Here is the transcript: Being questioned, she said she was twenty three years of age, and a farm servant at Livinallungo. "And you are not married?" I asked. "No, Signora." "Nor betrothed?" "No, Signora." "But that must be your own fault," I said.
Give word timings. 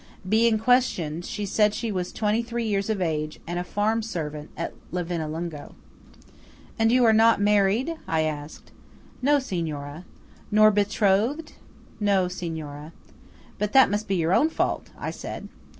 Being 0.27 0.57
questioned, 0.57 1.25
she 1.25 1.45
said 1.45 1.75
she 1.75 1.91
was 1.91 2.11
twenty 2.11 2.41
three 2.41 2.65
years 2.65 2.89
of 2.89 3.03
age, 3.03 3.39
and 3.45 3.59
a 3.59 3.63
farm 3.63 4.01
servant 4.01 4.49
at 4.57 4.73
Livinallungo. 4.91 5.75
"And 6.79 6.91
you 6.91 7.05
are 7.05 7.13
not 7.13 7.39
married?" 7.39 7.93
I 8.07 8.21
asked. 8.21 8.71
"No, 9.21 9.37
Signora." 9.37 10.05
"Nor 10.49 10.71
betrothed?" 10.71 11.53
"No, 11.99 12.27
Signora." 12.27 12.93
"But 13.59 13.73
that 13.73 13.91
must 13.91 14.07
be 14.07 14.15
your 14.15 14.33
own 14.33 14.49
fault," 14.49 14.89
I 14.97 15.11
said. 15.11 15.49